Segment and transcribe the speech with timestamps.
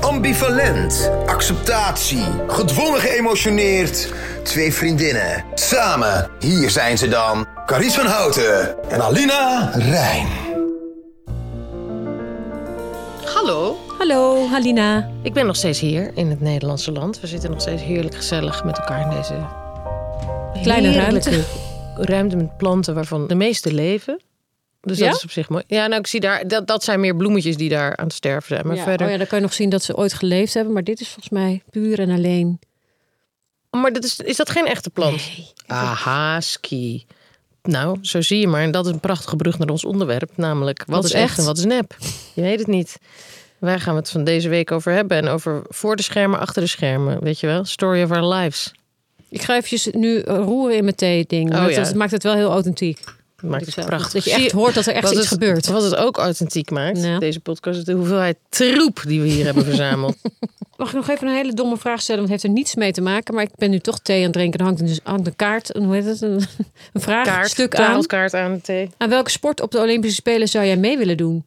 [0.00, 4.12] Ambivalent, acceptatie, gedwongen geëmotioneerd.
[4.42, 5.44] Twee vriendinnen.
[5.54, 7.46] Samen, hier zijn ze dan.
[7.66, 10.26] Carice van Houten en Alina Rijn.
[13.34, 15.10] Hallo, Hallo, Halina.
[15.22, 17.20] ik ben nog steeds hier in het Nederlandse land.
[17.20, 19.34] We zitten nog steeds heerlijk gezellig met elkaar in deze
[20.62, 21.44] Kleine ruimte.
[21.96, 24.20] ruimte met planten waarvan de meeste leven.
[24.86, 25.06] Dus Ja?
[25.06, 25.64] dat is op zich mooi.
[25.66, 28.48] Ja, nou, ik zie daar, dat, dat zijn meer bloemetjes die daar aan het sterven
[28.48, 28.66] zijn.
[28.66, 29.06] Maar ja, verder.
[29.06, 30.72] Oh ja, dan kan je nog zien dat ze ooit geleefd hebben.
[30.72, 32.58] Maar dit is volgens mij puur en alleen.
[33.70, 35.22] Maar dat is, is dat geen echte plant?
[35.66, 37.06] Aha, ski.
[37.62, 38.62] Nou, zo zie je maar.
[38.62, 40.30] En dat is een prachtige brug naar ons onderwerp.
[40.34, 41.96] Namelijk, wat, Wat is echt en wat is nep?
[42.34, 42.98] Je weet het niet.
[43.58, 45.16] Wij gaan het van deze week over hebben.
[45.16, 47.22] En over voor de schermen, achter de schermen.
[47.22, 47.64] Weet je wel?
[47.64, 48.72] Story of our lives.
[49.28, 51.54] Ik ga eventjes nu eh, roeren in mijn thee-ding.
[51.54, 51.82] Oh dat, ja.
[51.82, 52.98] dat maakt het wel heel authentiek.
[53.42, 54.12] Maakt Dat het je- prachtig.
[54.12, 55.66] Dat je echt hoort dat er echt wat iets het- gebeurt.
[55.66, 57.18] Wat het ook authentiek maakt, Ja.
[57.18, 60.16] deze podcast, is de hoeveelheid troep die we hier hebben verzameld.
[60.76, 62.20] Mag ik nog even een hele domme vraag stellen?
[62.20, 63.34] Want het heeft er niets mee te maken.
[63.34, 64.58] Maar ik ben nu toch thee aan het drinken.
[64.60, 66.20] Er hangt een, hangt een kaart, een, hoe heet het?
[66.26, 66.40] Een,
[66.92, 67.86] een vraagstuk aan.
[67.86, 68.90] tarotkaart aan de thee.
[68.96, 71.44] Aan welke sport op de Olympische Spelen zou jij mee willen doen?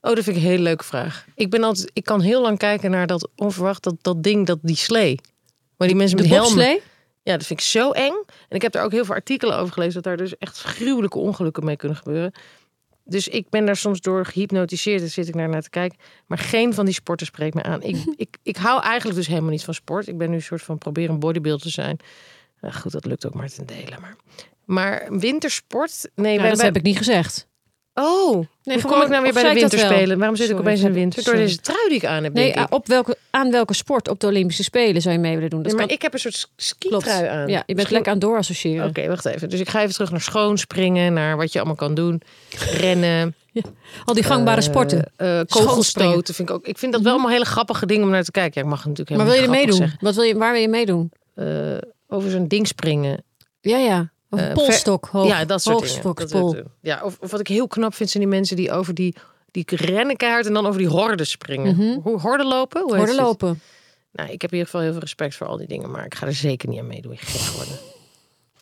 [0.00, 1.24] Oh, dat vind ik een hele leuke vraag.
[1.34, 4.58] Ik, ben altijd, ik kan heel lang kijken naar dat onverwacht, dat, dat ding, dat,
[4.62, 5.18] die slee.
[5.76, 6.78] Maar die mensen De met helmen.
[7.28, 8.12] Ja, dat vind ik zo eng.
[8.48, 11.18] En ik heb daar ook heel veel artikelen over gelezen dat daar dus echt gruwelijke
[11.18, 12.32] ongelukken mee kunnen gebeuren.
[13.04, 15.98] Dus ik ben daar soms door gehypnotiseerd en zit ik naar, naar te kijken.
[16.26, 17.82] Maar geen van die sporten spreekt me aan.
[17.82, 20.08] Ik, ik, ik hou eigenlijk dus helemaal niet van sport.
[20.08, 21.98] Ik ben nu een soort van proberen een bodybuilder te zijn.
[22.60, 23.96] Nou, goed, dat lukt ook maar ten dele.
[24.00, 24.16] Maar,
[24.64, 26.10] maar wintersport?
[26.14, 27.47] Nee, Nou, dat heb ik niet gezegd.
[28.00, 28.32] Oh,
[28.64, 30.18] hoe kom ik nou weer bij de winterspelen?
[30.18, 31.24] Waarom zit ik opeens in de winter?
[31.24, 32.74] Door deze trui die ik aan heb, Nee, denk ik.
[32.74, 35.62] op welke, aan welke sport op de Olympische Spelen zou je mee willen doen?
[35.62, 37.38] Dat Ja, maar kan- ik heb een soort skitrui aan.
[37.38, 38.88] Ja, je bent Misschien- lekker aan doorassociëren.
[38.88, 39.48] Oké, wacht even.
[39.48, 42.22] Dus ik ga even terug naar schoonspringen, naar wat je allemaal kan doen.
[42.80, 43.34] Rennen.
[44.04, 44.98] Al die gangbare eh, sporten.
[45.16, 45.46] Schoonspringen.
[45.48, 46.66] kogelstoten vind ik ook.
[46.66, 48.60] Ik vind dat wel allemaal hele grappige dingen om naar te kijken.
[48.60, 49.92] Ja, ik mag natuurlijk Maar wil je helemaal meedoen?
[50.00, 51.12] Wat wil je, waar wil je meedoen?
[51.34, 51.46] Eh,
[52.08, 53.24] over zo'n ding springen.
[53.60, 54.10] Ja, ja.
[54.30, 55.08] Of Eh, polstok.
[55.10, 56.42] Hoog, ja, dat soort hoogstok, dingen.
[56.42, 56.66] Dat soort.
[56.80, 59.14] Ja, of, of wat ik heel knap vind, zijn die mensen die over die,
[59.50, 62.00] die rennen keihard en dan over die horden springen.
[62.02, 62.82] Hoe horden lopen?
[62.82, 63.60] Hoe Horden lopen.
[64.12, 66.14] Nou, ik heb in ieder geval heel veel respect voor al die dingen, maar ik
[66.14, 67.12] ga er zeker niet aan meedoen.
[67.12, 67.78] Ik gek worden.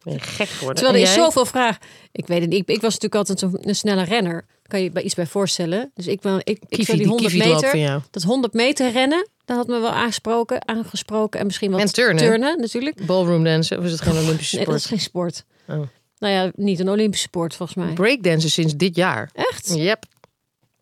[0.02, 0.82] Ben gek geworden.
[0.82, 1.78] Terwijl er is zoveel vraag.
[2.12, 2.60] Ik weet het niet.
[2.60, 4.46] Ik, ik was natuurlijk altijd zo'n een snelle renner.
[4.66, 5.90] Kan je bij iets bij voorstellen?
[5.94, 8.02] Dus ik wil, ik, ik Kievie, die die 100 kievie loop van meter.
[8.10, 11.40] Dat 100 meter rennen, dat had me wel aangesproken, aangesproken.
[11.40, 12.16] En misschien wat En turnen.
[12.22, 13.06] turnen natuurlijk.
[13.06, 14.84] Ballroom dansen, of is het geen Olympische Nee, dat sport?
[14.84, 15.44] is geen sport.
[15.68, 15.86] Oh.
[16.18, 17.92] Nou ja, niet een Olympische sport volgens mij.
[17.92, 19.30] Breakdansen sinds dit jaar.
[19.34, 19.74] Echt?
[19.74, 20.04] Yep.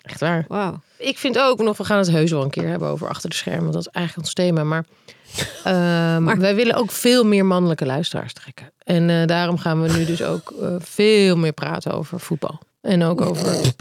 [0.02, 0.44] Echt waar.
[0.48, 0.80] Wauw.
[0.98, 3.36] Ik vind ook nog, we gaan het heus wel een keer hebben over achter de
[3.36, 3.62] schermen.
[3.62, 4.64] Want dat is eigenlijk ons thema.
[4.64, 4.84] Maar,
[5.64, 8.72] ehm, wij willen ook veel meer mannelijke luisteraars trekken.
[8.78, 12.60] En eh, daarom gaan we nu dus ook eh, veel meer praten over voetbal.
[12.80, 13.46] En ook over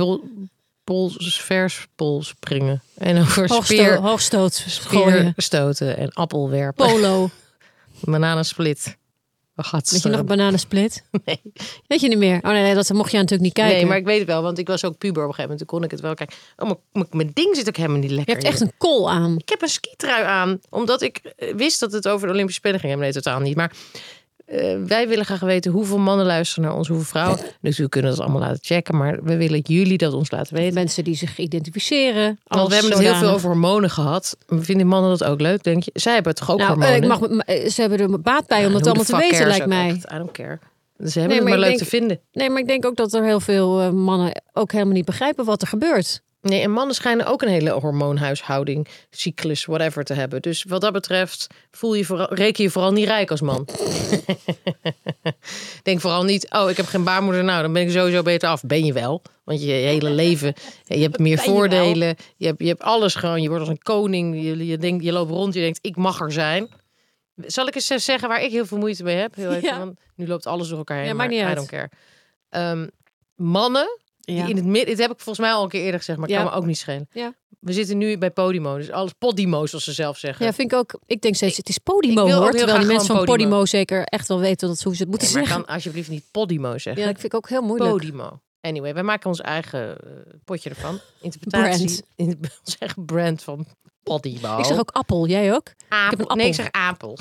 [0.83, 2.81] pol, pols, verspolspringen.
[2.97, 5.29] En over Hoogsto speer, hoogstoot gooien.
[5.31, 6.87] speerstoten en appelwerpen.
[6.87, 7.29] Polo.
[8.01, 8.97] Bananensplit.
[9.55, 11.03] Oh, gaat Weet je nog bananensplit?
[11.25, 11.41] Nee.
[11.87, 12.35] Weet je niet meer?
[12.41, 13.75] Oh nee, dat mocht je natuurlijk niet kijken.
[13.75, 15.59] Nee, maar ik weet het wel, want ik was ook puber op een gegeven moment.
[15.59, 16.35] Toen kon ik het wel kijken.
[16.57, 18.33] Oh, maar- mijn ding zit ook helemaal niet Je lekker.
[18.33, 19.37] hebt echt een kol aan.
[19.37, 22.79] Ik heb een skitrui aan, omdat ik eh, wist dat het over de Olympische Spelen
[22.79, 22.95] ging.
[22.99, 23.55] Nee, totaal niet.
[23.55, 23.71] Maar
[24.45, 27.39] eh, wij willen graag weten hoeveel mannen luisteren naar ons, hoeveel vrouwen.
[27.89, 30.73] Kunnen we dat allemaal laten checken, maar we willen jullie dat ons laten weten.
[30.73, 32.39] Mensen die zich identificeren.
[32.43, 34.37] Want we hebben het heel veel over hormonen gehad.
[34.47, 35.91] Vinden mannen dat ook leuk, denk je?
[35.93, 36.95] Zij hebben toch ook Nou, hormonen?
[37.03, 37.19] ik mag,
[37.71, 39.87] ze hebben er baat bij om dat allemaal te weten, lijkt mij.
[39.89, 40.11] echt?
[40.13, 40.59] I don't care.
[40.97, 42.19] Ze hebben Nee, het maar leuk denk- te vinden.
[42.31, 45.45] Nee, maar ik denk ook dat er heel veel eh, mannen ook helemaal niet begrijpen
[45.45, 46.21] wat er gebeurt.
[46.43, 50.41] Nee, en mannen schijnen ook een hele hormoonhuishouding, cyclus, whatever te hebben.
[50.41, 53.67] Dus wat dat betreft voel je vooral, reken je vooral niet rijk als man.
[55.83, 58.61] Denk vooral niet, oh, ik heb geen baarmoeder, nou, dan ben ik sowieso beter af.
[58.63, 60.53] Ben je wel, want je hele leven,
[60.83, 61.45] je hebt meer wel?
[61.45, 62.15] voordelen.
[62.37, 64.41] Je hebt, je hebt alles gewoon, je wordt als een koning.
[64.41, 66.67] Je, je, denkt, je loopt rond, je denkt, ik mag er zijn.
[67.35, 69.35] Zal ik eens zeggen waar ik heel veel moeite mee heb?
[69.35, 69.77] Heel even, Ja.
[69.77, 71.89] want nu loopt alles door elkaar heen, Ja, maar niet I don't care.
[72.49, 72.87] Ehm,
[73.35, 74.41] mannen Ja.
[74.41, 76.29] die in het midden, dit heb ik volgens mij al een keer eerder gezegd, maar
[76.29, 76.41] Ja.
[76.43, 77.07] kan me ook niet schelen.
[77.11, 77.33] Ja.
[77.59, 80.45] We zitten nu bij Podimo, dus alles Podimo, zoals ze zelf zeggen.
[80.45, 80.99] ja, vind ik ook.
[81.05, 82.51] Ik denk steeds, het is ik Podimo hoor.
[82.51, 83.35] Terwijl die mensen van Podimo.
[83.49, 83.65] Podimo.
[83.65, 85.65] zeker echt wel weten dat, hoe ze het moeten Nee, maar zeggen.
[85.65, 87.01] kan alsjeblieft niet Podimo zeggen.
[87.03, 87.91] Ja, dat vind ik ook heel moeilijk.
[87.91, 88.39] Podimo.
[88.61, 90.11] Anyway, wij maken ons eigen eh,
[90.45, 90.99] potje ervan.
[91.21, 91.85] Interpretatie.
[91.85, 92.03] Brand.
[92.15, 93.65] In, ons eigen brand van
[94.03, 94.57] Podimo.
[94.57, 95.67] Ik zeg ook appel, jij ook?
[95.89, 96.09] Apel.
[96.09, 96.35] heb een appel.
[96.35, 97.17] Nee, ik zeg apel.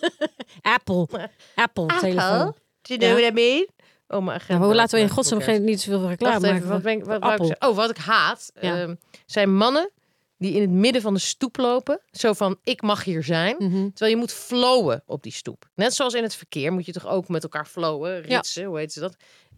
[0.76, 1.08] Apple.
[1.54, 2.54] Apple, telefoon.
[2.82, 3.66] Do you know what I mean?
[4.08, 4.54] Oh, mijn agenda.
[4.54, 6.68] Nou, hoe laten we in godsnaam geen, niet zoveel reclame even, maken?
[6.68, 7.64] wat ben ik, wat ik?
[7.64, 8.80] Oh, wat ik haat, Ja.
[8.80, 8.94] ehm,
[9.26, 9.90] zijn mannen
[10.38, 12.00] die in het midden van de stoep lopen.
[12.10, 13.56] Zo van, ik mag hier zijn.
[13.58, 13.88] Mhm.
[13.88, 15.68] Terwijl je moet flowen op die stoep.
[15.74, 18.92] Net zoals in het verkeer moet je toch ook met elkaar flowen, ritsen, hoe heet
[18.92, 19.16] ze dat?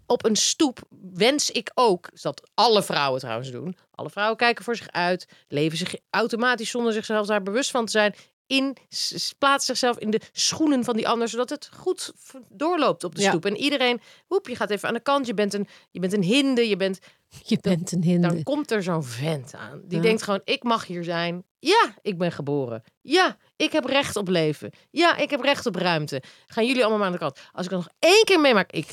[0.08, 0.80] op een stoep
[1.14, 3.76] wens ik ook, dat alle vrouwen trouwens doen.
[3.94, 7.90] Alle vrouwen kijken voor zich uit, leven zich automatisch zonder zichzelf daar bewust van te
[7.90, 8.14] zijn.
[8.48, 8.76] In,
[9.38, 12.12] plaatst zichzelf in de schoenen van die ander, zodat het goed
[12.48, 13.28] doorloopt op de Ja.
[13.28, 13.44] stoep.
[13.44, 16.22] En iedereen, hoep, je gaat even aan de kant, je bent een, je bent een
[16.22, 16.98] hinde, je bent
[17.44, 18.28] Je bent een hinde.
[18.28, 19.80] dan komt er zo'n vent aan.
[19.84, 20.02] Die Ja.
[20.02, 21.44] denkt gewoon, ik mag hier zijn.
[21.58, 22.82] Ja, ik ben geboren.
[23.00, 24.70] Ja, ik heb recht op leven.
[24.90, 26.22] Ja, ik heb recht op ruimte.
[26.46, 27.38] Gaan jullie allemaal maar aan de kant.
[27.52, 28.86] Als ik dat nog één keer meemaak, ik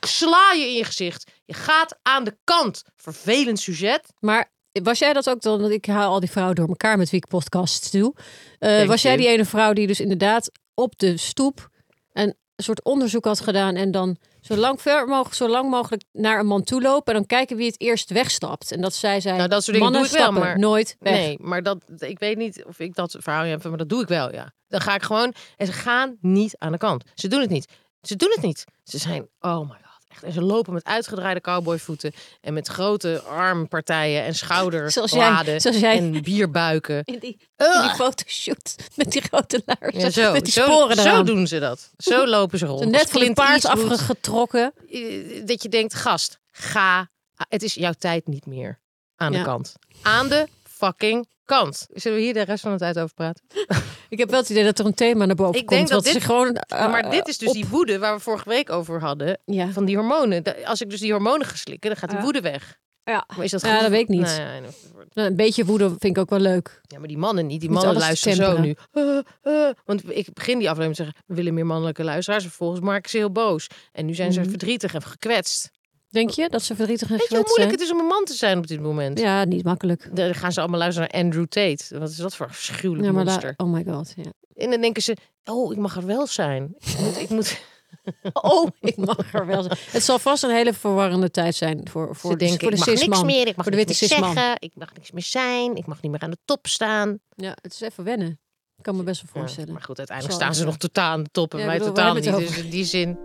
[0.00, 1.30] sla je in je gezicht.
[1.44, 2.82] Je gaat aan de kant.
[2.96, 4.12] Vervelend sujet.
[4.20, 5.60] Maar was jij dat ook dan?
[5.60, 8.14] Want ik haal al die vrouwen door elkaar met wie ik podcasts doe.
[8.58, 11.68] Eh, was jij die ene vrouw die dus inderdaad op de stoep
[12.12, 16.38] een soort onderzoek had gedaan en dan zo lang, ver mogelijk, zo lang mogelijk naar
[16.38, 18.72] een man toe lopen en dan kijken wie het eerst wegstapt.
[18.72, 21.12] En dat zij zei, Nou, dat soort dingen mannen doe ik wel, maar- nooit weg.
[21.12, 24.08] Nee, maar dat, ik weet niet of ik dat verhaal heb, maar dat doe ik
[24.08, 24.52] wel, ja.
[24.68, 25.34] Dan ga ik gewoon...
[25.56, 27.04] En ze gaan niet aan de kant.
[27.14, 27.66] Ze doen het niet.
[28.02, 28.64] Ze doen het niet.
[28.84, 29.28] Ze zijn...
[29.40, 29.87] Oh my god.
[30.22, 30.24] Echt.
[30.24, 32.12] En ze lopen met uitgedraaide cowboyvoeten.
[32.40, 35.60] En met grote armpartijen en schouderladen.
[35.82, 37.02] En bierbuiken.
[37.04, 40.96] In die, in die fotoshoot met die grote laarzen, Ja, zo, met die zo, sporen
[40.96, 41.24] zo eraan.
[41.26, 41.90] doen ze dat.
[41.96, 42.82] Zo lopen ze rond.
[42.82, 44.72] Zo net van Clint paard afgetrokken.
[44.90, 47.08] eh, Dat je denkt, gast, ga.
[47.48, 48.80] Het is jouw tijd niet meer.
[49.16, 49.74] Aan de kant.
[50.02, 50.46] Aan de
[50.78, 51.86] fucking kant.
[51.94, 53.44] Zullen we hier de rest van de tijd over praten?
[54.08, 55.70] Ik heb wel het idee dat er een thema naar boven Ik komt.
[55.78, 58.20] denk dat wat dit- gewoon, maar eh, dit is dus op- die woede waar we
[58.20, 59.38] vorige week over hadden.
[59.44, 59.68] Ja.
[59.72, 60.64] Van die hormonen.
[60.64, 62.76] Als ik dus die hormonen ga slikken, dan gaat die woede weg.
[63.04, 63.24] Ja.
[63.36, 64.20] Maar is dat Ja, dat weet ik niet.
[64.20, 64.60] Nou ja.
[65.12, 66.80] Nou, Een beetje woede vind ik ook wel leuk.
[66.82, 67.60] Ja, maar die mannen niet.
[67.60, 68.74] Die mannen luisteren zo nu.
[68.92, 69.74] Eh, eh.
[69.84, 72.42] Want ik begin die aflevering te zeggen, we willen meer mannelijke luisteraars.
[72.42, 73.66] En vervolgens maak ik ze heel boos.
[73.92, 74.48] En nu zijn ze Mhm.
[74.48, 75.70] verdrietig en gekwetst.
[76.10, 78.24] Denk je dat ze verdrietig en Weet je hoe moeilijk het is om een man
[78.24, 79.18] te zijn op dit moment?
[79.18, 80.16] Ja, niet makkelijk.
[80.16, 81.98] Dan gaan ze allemaal luisteren naar Andrew Tate.
[81.98, 83.54] Wat is dat voor een afschuwelijk Ja, maar monster?
[83.56, 84.12] oh my god.
[84.16, 84.32] Ja.
[84.54, 86.74] En dan denken ze, oh, ik mag er wel zijn.
[86.78, 87.60] Ik moet, ik moet...
[88.32, 89.78] Oh, ik mag er wel zijn.
[89.90, 92.92] Het zal vast een hele verwarrende tijd zijn voor, voor, ze de, denken, voor de
[92.92, 94.32] ik mag niks meer, ik mag niks witte meer cisman.
[94.34, 97.18] zeggen, ik mag niks meer zijn, ik mag niet meer aan de top staan.
[97.36, 98.40] Ja, het is even wennen.
[98.76, 99.72] Ik kan me best wel Ja, voorstellen.
[99.72, 102.14] maar goed, uiteindelijk staan ze nog totaal aan de top en Ja, wij bedoel, totaal
[102.14, 102.24] niet.
[102.24, 103.18] Dus in die zin...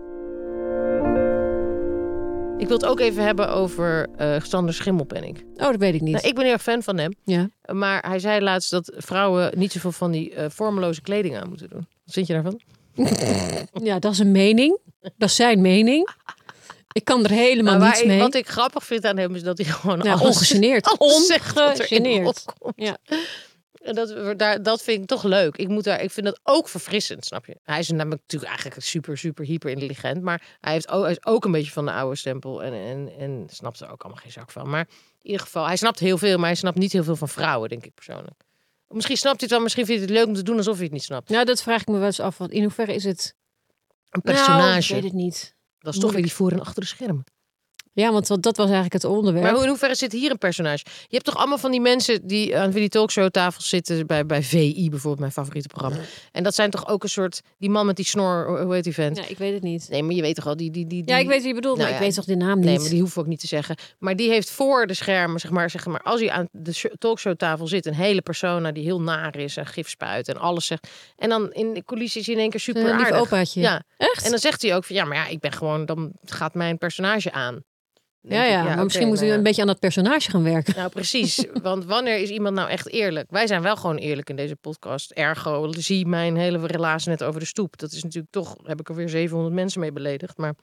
[2.64, 5.38] Ik wil het ook even hebben over eh Sander Schimmelpenninck.
[5.56, 6.14] Oh, dat weet ik niet.
[6.14, 7.14] Nou, ik ben heel erg fan van hem.
[7.24, 7.50] Ja.
[7.74, 11.70] Maar hij zei laatst dat vrouwen niet zoveel van die eh, vormeloze kleding aan moeten
[11.70, 11.88] doen.
[12.06, 12.60] Wat vind je daarvan?
[13.90, 14.78] ja, dat is een mening.
[15.02, 16.10] Dat is zijn mening.
[16.92, 18.20] Ik kan er helemaal Nou, niets ik- mee.
[18.20, 20.98] Wat ik grappig vind aan hem is dat hij gewoon alles, ongegeneerd.
[20.98, 22.46] Ongegeneerd.
[22.76, 22.98] Ja.
[23.84, 25.58] En dat, daar, dat vind ik toch leuk.
[25.58, 27.58] Ik, moet daar, ik vind dat ook verfrissend, snap je?
[27.64, 30.22] Hij is namelijk natuurlijk eigenlijk super, super hyper intelligent.
[30.22, 32.64] Maar hij, heeft ook, hij is ook een beetje van de oude stempel.
[32.64, 34.70] En, en, en snapt er ook allemaal geen zak van.
[34.70, 36.38] Maar in ieder geval, hij snapt heel veel.
[36.38, 38.44] Maar hij snapt niet heel veel van vrouwen, denk ik persoonlijk.
[38.88, 39.62] Misschien snapt hij het wel.
[39.62, 41.30] Misschien vindt hij het leuk om te doen alsof hij het niet snapt.
[41.30, 42.38] Nou, dat vraag ik me wel eens af.
[42.38, 43.36] Want in hoeverre is het...
[44.10, 44.96] Een Nou, personage.
[44.96, 45.56] ik weet het niet.
[45.80, 47.24] dat is toch weer die voor en achter de schermen.
[47.96, 49.44] Ja, want dat was eigenlijk het onderwerp.
[49.46, 50.84] Maar hoe- in hoeverre zit hier een personage?
[50.86, 54.88] Je hebt toch allemaal van die mensen die aan die talkshowtafel zitten bij, bij VI
[54.90, 55.98] bijvoorbeeld, mijn favoriete programma.
[56.32, 58.94] En dat zijn toch ook een soort, die man met die snor, hoe heet die
[58.94, 59.18] vent?
[59.18, 59.88] Ja, ik weet het niet.
[59.90, 60.72] Nee, maar je weet toch al, die...
[60.72, 62.46] die, die, Ja, ik weet wie je bedoelt, Nou maar ja, ik weet toch de
[62.46, 62.66] naam niet.
[62.66, 63.76] Nee, maar die hoef ik ook niet te zeggen.
[64.00, 66.86] Maar die heeft voor de schermen, zeg maar, zeg maar als hij aan de sh-
[66.98, 70.88] talkshowtafel zit, een hele persona die heel naar is en gif spuit en alles zegt.
[71.16, 73.20] En dan in de coulissen is hij in één keer super Een lief aardig.
[73.22, 73.62] opaatje.
[73.62, 74.24] Ja, Echt?
[74.24, 76.78] en dan zegt hij ook van, ja, maar ja, ik ben gewoon, dan gaat mijn
[76.78, 77.64] personage aan.
[78.28, 80.74] Ja, ja, maar misschien moeten we een beetje aan dat personage gaan werken.
[80.76, 81.46] Nou, precies.
[81.62, 83.32] Want wanneer is iemand nou echt eerlijk?
[83.32, 85.12] Wij zijn wel gewoon eerlijk in deze podcast.
[85.12, 87.78] Ergo, zie mijn hele relatie net over de stoep.
[87.78, 90.38] Dat is natuurlijk toch, heb ik er weer 700 mensen mee beledigd.
[90.38, 90.54] Maar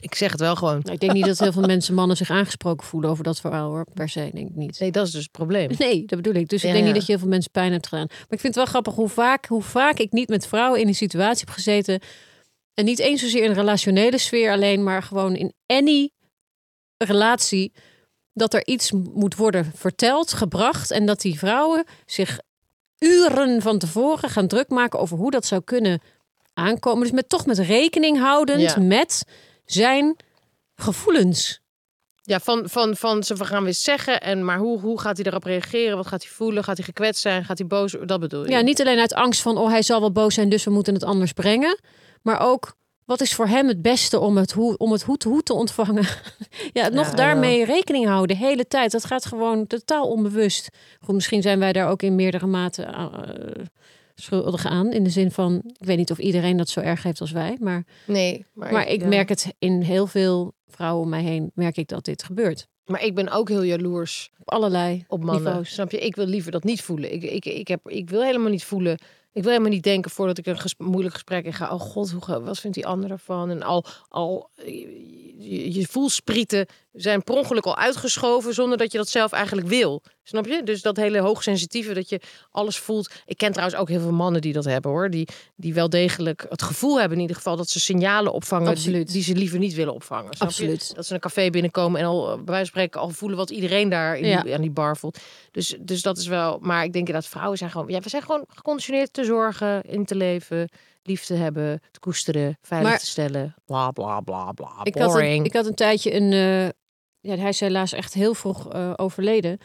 [0.00, 0.80] ik zeg het wel gewoon.
[0.82, 3.70] Nou, ik denk niet dat heel veel mensen, mannen, zich aangesproken voelen over dat verhaal
[3.70, 3.86] hoor.
[3.94, 4.80] Per se, denk ik niet.
[4.80, 5.70] Nee, dat is dus het probleem.
[5.78, 6.48] Nee, dat bedoel ik.
[6.48, 8.06] Dus ik Ja, denk niet dat je heel veel mensen pijn hebt gedaan.
[8.08, 10.88] Maar ik vind het wel grappig hoe vaak, hoe vaak ik niet met vrouwen in
[10.88, 12.00] een situatie heb gezeten.
[12.74, 16.10] En niet eens zozeer in een relationele sfeer alleen, maar gewoon in any
[17.04, 17.72] relatie.
[18.32, 20.90] Dat er iets moet worden verteld, gebracht.
[20.90, 22.38] En dat die vrouwen zich
[22.98, 26.00] uren van tevoren gaan druk maken over hoe dat zou kunnen
[26.54, 27.02] aankomen.
[27.02, 28.80] Dus met toch met rekening houdend Ja.
[28.80, 29.24] met
[29.64, 30.16] zijn
[30.74, 31.60] gevoelens.
[32.24, 34.20] Ja, van, van, van ze gaan weer zeggen.
[34.20, 35.96] En, maar hoe, hoe gaat hij erop reageren?
[35.96, 36.64] Wat gaat hij voelen?
[36.64, 37.44] Gaat hij gekwetst zijn?
[37.44, 37.96] Gaat hij boos?
[38.04, 38.50] Dat bedoel je?
[38.50, 40.94] Ja, niet alleen uit angst van, oh, hij zal wel boos zijn, dus we moeten
[40.94, 41.78] het anders brengen.
[42.22, 45.28] Maar ook, wat is voor hem het beste om het hoe, om het hoe te,
[45.28, 46.06] hoe te ontvangen?
[46.72, 48.90] ja, nog daarmee rekening houden, de hele tijd.
[48.92, 50.68] Dat gaat gewoon totaal onbewust.
[51.00, 53.08] Goed, misschien zijn wij daar ook in meerdere mate eh,
[54.14, 54.92] schuldig aan.
[54.92, 57.56] In de zin van, ik weet niet of iedereen dat zo erg heeft als wij.
[57.60, 59.08] Maar, Nee, maar, maar ik ja.
[59.08, 62.66] merk het in heel veel vrouwen om mij heen, merk ik dat dit gebeurt.
[62.84, 65.44] Maar ik ben ook heel jaloers Op allerlei op mannen.
[65.44, 65.72] niveaus.
[65.72, 65.98] Snap je?
[65.98, 67.12] Ik wil liever dat niet voelen.
[67.12, 68.98] Ik, ik, ik, heb, ik wil helemaal niet voelen
[69.32, 71.72] Ik wil helemaal niet denken voordat ik een moeilijk gesprek in ga.
[71.72, 73.50] Oh god, hoe, wat vindt die andere ervan?
[73.50, 74.50] En al, al
[75.38, 80.02] je, je voelsprieten zijn per ongeluk al uitgeschoven zonder dat je dat zelf eigenlijk wil.
[80.24, 80.62] Snap je?
[80.62, 83.10] Dus dat hele hoogsensitieve, dat je alles voelt.
[83.26, 85.10] Ik ken trouwens ook heel veel mannen die dat hebben hoor.
[85.10, 89.04] Die, die wel degelijk het gevoel hebben in ieder geval dat ze signalen opvangen die,
[89.04, 90.24] die ze liever niet willen opvangen.
[90.34, 90.44] Snap je?
[90.44, 90.94] Absoluut.
[90.94, 93.88] Dat ze een café binnenkomen en al bij wijze van spreken al voelen wat iedereen
[93.88, 94.42] daar in Ja.
[94.42, 95.18] die, aan die bar voelt.
[95.50, 96.58] Dus, dus dat is wel.
[96.60, 97.88] Maar ik denk dat vrouwen zijn gewoon.
[97.88, 100.68] Ja, we zijn gewoon geconditioneerd te zorgen, in te leven,
[101.02, 103.54] lief te hebben, te koesteren, veilig Maar- te stellen.
[103.64, 104.70] Bla bla bla bla.
[104.82, 106.32] Ik had, een, ik had een tijdje een.
[106.32, 106.64] eh,
[107.20, 109.58] ja, hij is helaas echt heel vroeg eh, overleden.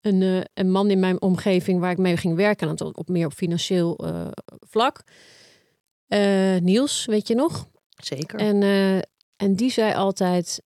[0.00, 3.26] Een, eh, een man in mijn omgeving waar ik mee ging werken, en op meer
[3.26, 4.26] op financieel eh,
[4.60, 5.02] vlak.
[6.06, 7.68] Eh, Niels, weet je nog?
[8.02, 8.38] Zeker.
[8.38, 8.62] En,
[9.36, 10.62] en die zei altijd.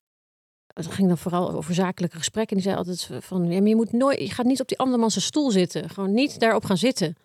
[0.66, 2.56] Het ging dan vooral over zakelijke gesprekken.
[2.56, 4.78] En die zei altijd van, ja, maar je moet nooit, je gaat niet op die
[4.78, 5.90] andere man zijn stoel zitten.
[5.90, 7.16] Gewoon niet daarop gaan zitten.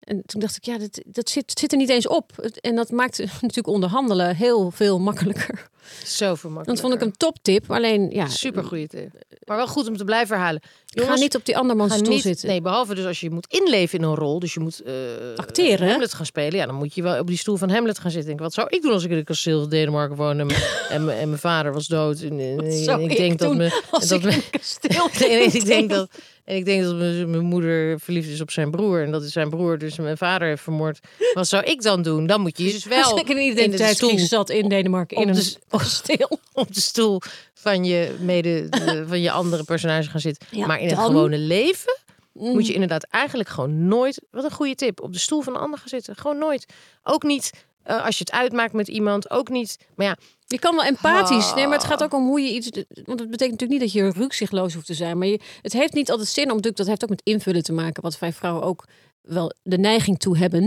[0.00, 2.38] En toen dacht ik, ja, dat, dat zit, zit er niet eens op.
[2.60, 5.68] En dat maakt natuurlijk onderhandelen heel veel makkelijker.
[6.06, 6.36] Zo.
[6.64, 7.70] Dat vond ik een toptip.
[7.70, 9.08] Alleen, ja, super goede tip.
[9.44, 10.62] Maar wel goed om te blijven herhalen.
[10.86, 12.48] ga niet op die andere man ga stoel niet- zitten.
[12.48, 14.38] Nee, behalve dus als je moet inleven in een rol.
[14.38, 14.92] Dus je moet eh,
[15.36, 15.88] Acteren?
[15.88, 16.58] Hamlet gaan spelen.
[16.58, 18.26] Ja, dan moet je wel op die stoel van Hamlet gaan zitten.
[18.28, 20.62] Denken, wat zou ik doen als ik in het kasteel van Denemarken woon en, mijn-
[20.90, 22.20] en, mijn- en mijn vader was dood?
[22.20, 25.08] En, ik ik denk dat me, als dat ik me- kasteel
[25.52, 26.08] ik denk dat
[26.44, 29.50] en ik denk dat mijn, moeder verliefd is op zijn broer en dat is zijn
[29.50, 30.98] broer dus mijn vader heeft vermoord.
[31.34, 32.26] Wat zou ik dan doen?
[32.26, 35.34] Dan moet je dus wel Als ik in de stoel zat in Denemarken in een
[35.34, 36.38] de- kasteel.
[36.52, 37.20] op de stoel
[37.54, 40.46] van je mede de- van je andere personage gaan zitten.
[40.50, 41.98] Ja, maar in het dan- gewone leven
[42.32, 42.52] Mm.
[42.52, 44.20] moet je inderdaad eigenlijk gewoon nooit.
[44.30, 45.00] Wat een goede tip.
[45.02, 46.16] Op de stoel van een ander gaan zitten.
[46.16, 46.66] Gewoon nooit.
[47.02, 47.50] Ook niet
[47.82, 49.30] eh, als je het uitmaakt met iemand.
[49.30, 49.78] Ook niet.
[49.96, 50.16] Maar ja,
[50.46, 51.54] Je kan wel empathisch.
[51.54, 51.88] Nee, maar het Ah.
[51.90, 52.70] gaat ook om hoe je iets.
[53.04, 55.18] Want het betekent natuurlijk niet dat je rukzichtloos hoeft te zijn.
[55.18, 56.48] Maar je, het heeft niet altijd zin om.
[56.48, 58.02] natuurlijk- Dat heeft ook met invullen te maken.
[58.02, 58.84] Wat wij vrouwen ook
[59.22, 60.62] wel de neiging toe hebben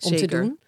[0.00, 0.58] om te doen.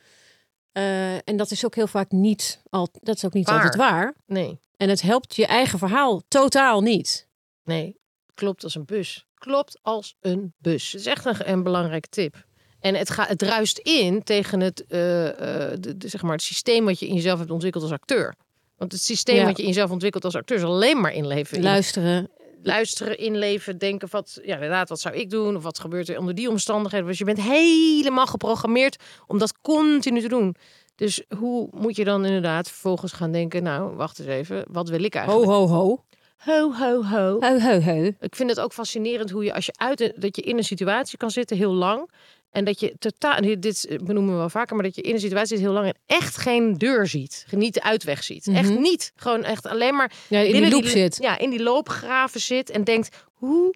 [0.76, 2.62] Eh, en dat is ook heel vaak niet.
[2.70, 3.54] Al, dat is ook niet Waar.
[3.56, 4.14] altijd waar.
[4.26, 4.58] nee.
[4.76, 7.28] En het helpt je eigen verhaal totaal niet.
[7.64, 7.96] Nee.
[8.34, 9.26] Klopt als een bus.
[9.34, 10.92] Klopt als een bus.
[10.92, 12.44] Het is echt een, een belangrijke tip.
[12.80, 16.42] En het, gaat, het ruist in tegen het, eh, eh, de, de- zeg maar het
[16.42, 18.34] systeem wat je in jezelf hebt ontwikkeld als acteur.
[18.76, 19.44] Want het systeem Ja.
[19.44, 21.56] wat je in jezelf ontwikkelt als acteur is alleen maar inleven.
[21.56, 22.30] in Luisteren.
[22.66, 25.56] Luisteren, inleven, denken wat, ja, inderdaad, wat zou ik doen?
[25.56, 27.06] Of wat gebeurt er onder die omstandigheden?
[27.06, 30.56] Dus je bent helemaal geprogrammeerd om dat continu te doen.
[30.94, 35.04] Dus hoe moet je dan inderdaad vervolgens gaan denken, nou, wacht eens even, wat wil
[35.04, 35.50] ik Ho, eigenlijk?
[35.50, 36.04] ho, ho.
[36.36, 37.02] ho, ho.
[37.02, 37.40] ho.
[37.40, 38.10] Ho, ho, ho.
[38.20, 41.18] Ik vind het ook fascinerend hoe je als je uit dat je in een situatie
[41.18, 42.10] kan zitten heel lang
[42.56, 45.56] en dat je totaal dit benoemen we wel vaker, maar dat je in een situatie
[45.56, 48.80] zit heel lang en echt geen deur ziet, niet de uitweg ziet, echt Mhm.
[48.80, 51.16] niet, gewoon echt alleen maar Ja, in die loop zit.
[51.20, 53.74] Ja, in die loopgraven zit en denkt, hoe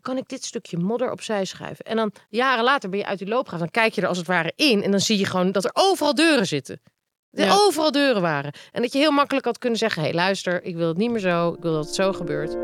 [0.00, 1.84] kan ik dit stukje modder opzij schuiven?
[1.84, 4.26] En dan jaren later ben je uit die loopgraaf, dan kijk je er als het
[4.26, 6.80] ware in en dan zie je gewoon dat er overal deuren zitten.
[7.30, 7.54] Er Ja.
[7.54, 8.52] overal deuren waren.
[8.72, 11.10] En dat je heel makkelijk had kunnen zeggen, hé hey, luister, ik wil het niet
[11.10, 12.56] meer zo, ik wil dat het zo gebeurt.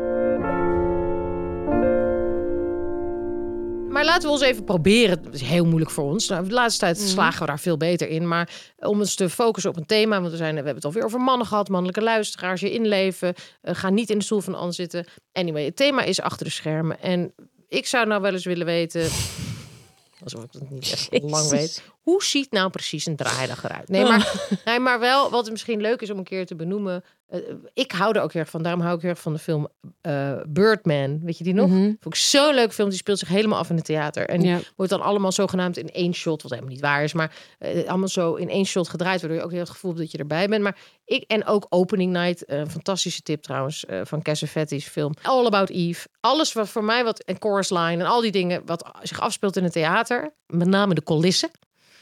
[3.99, 5.23] Maar laten we ons even proberen.
[5.23, 6.27] Het is heel moeilijk voor ons.
[6.27, 7.07] Nou, de laatste tijd Mhm.
[7.07, 8.27] slagen we daar veel beter in.
[8.27, 10.19] Maar om ons te focussen op een thema.
[10.19, 11.69] Want we, zijn, we hebben het alweer over mannen gehad.
[11.69, 12.61] Mannelijke luisteraars.
[12.61, 13.33] Je inleven.
[13.61, 15.05] eh, ga niet in de stoel van de ander zitten.
[15.33, 17.01] Anyway, het thema is achter de schermen.
[17.01, 17.33] En
[17.67, 19.01] ik zou nou wel eens willen weten...
[20.23, 21.83] Alsof ik het niet echt lang weet.
[22.09, 23.89] Hoe ziet nou precies een draaidag eruit?
[23.89, 27.03] Nee, maar, nee, maar wel wat misschien leuk is om een keer te benoemen.
[27.27, 27.39] eh,
[27.73, 28.63] ik hou er ook heel erg van.
[28.63, 29.67] Daarom hou ik heel erg van de film
[30.01, 31.19] eh, Birdman.
[31.23, 31.69] Weet je die nog?
[31.69, 31.79] Mhm.
[31.99, 32.89] Vond ik zo'n leuk film.
[32.89, 34.29] Die speelt zich helemaal af in het theater.
[34.29, 34.59] En Ja.
[34.75, 38.07] wordt dan allemaal zogenaamd in één shot, wat helemaal niet waar is, maar eh, allemaal
[38.07, 40.47] zo in één shot gedraaid, waardoor je ook heel het gevoel hebt dat je erbij
[40.47, 40.63] bent.
[40.63, 45.69] Maar ik en ook Opening Night, een fantastische tip trouwens van Cassavetes film, All About
[45.69, 49.19] Eve, alles wat voor mij wat en Chorus Line en al die dingen wat zich
[49.21, 51.49] afspeelt in het theater, met name de coulissen,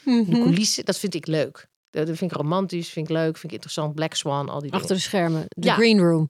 [0.07, 0.41] de Mhm.
[0.43, 1.67] coulissen, dat vind ik leuk.
[1.89, 3.95] Dat vind ik romantisch, vind ik leuk, vind ik interessant.
[3.95, 4.79] Black Swan, al die dingen.
[4.79, 5.45] Achter de schermen.
[5.47, 5.73] De Ja.
[5.73, 6.29] green room.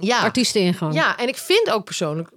[0.00, 0.20] Ja.
[0.20, 0.94] Artiesteningang.
[0.94, 2.28] Ja, en ik vind ook persoonlijk,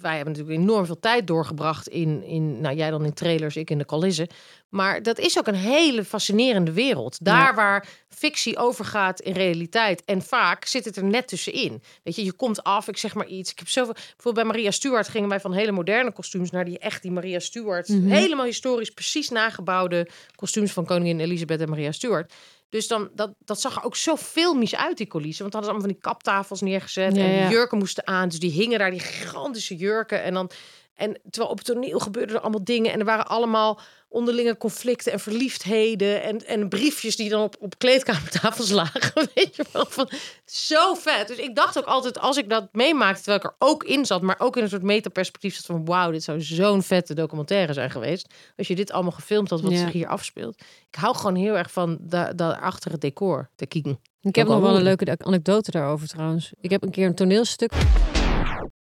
[0.00, 3.70] wij hebben natuurlijk enorm veel tijd doorgebracht in, in nou jij dan in trailers, ik
[3.70, 4.28] in de coulissen.
[4.68, 7.24] Maar dat is ook een hele fascinerende wereld.
[7.24, 7.54] Daar Ja.
[7.54, 10.04] waar fictie overgaat in realiteit.
[10.04, 11.82] En vaak zit het er net tussenin.
[12.02, 13.50] Weet je, je komt af, ik zeg maar iets.
[13.50, 16.78] Ik heb zoveel, bijvoorbeeld bij Maria Stuart gingen wij van hele moderne kostuums naar die
[16.78, 17.88] echt die Maria Stuart.
[17.88, 18.08] Mhm.
[18.08, 22.32] Helemaal historisch, precies nagebouwde kostuums van koningin Elisabeth en Maria Stuart.
[22.70, 25.42] Dus dan, dat, dat zag er ook zo filmisch uit, die coulissen.
[25.42, 27.16] Want dan hadden ze allemaal van die kaptafels neergezet.
[27.16, 28.28] Ja, en die jurken moesten aan.
[28.28, 30.22] Dus die hingen daar, die gigantische jurken.
[30.22, 30.50] En dan...
[30.94, 32.92] En terwijl op het toneel gebeurden er allemaal dingen.
[32.92, 36.22] En er waren allemaal onderlinge conflicten en verliefdheden.
[36.22, 39.28] En, en briefjes die dan op, op kleedkamertafels lagen.
[39.34, 40.08] Weet je wel, van
[40.44, 41.28] zo vet.
[41.28, 44.22] Dus ik dacht ook altijd, als ik dat meemaakte, terwijl ik er ook in zat,
[44.22, 47.90] maar ook in een soort metaperspectief zat van wauw, dit zou zo'n vette documentaire zijn
[47.90, 48.34] geweest.
[48.56, 49.78] Als je dit allemaal gefilmd had, wat Ja.
[49.78, 50.60] zich hier afspeelt.
[50.90, 54.00] Ik hou gewoon heel erg van dat da achter het decor te kijken.
[54.20, 56.52] Ik heb Ook nog wel een leuke anekdote daarover trouwens.
[56.60, 57.72] Ik heb een keer een toneelstuk.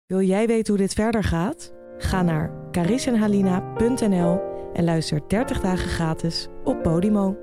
[0.06, 1.72] Wil jij weten hoe dit verder gaat?
[1.98, 4.40] Ga naar carisenhalina.nl
[4.72, 7.36] en luister 30 dagen gratis op Podimo.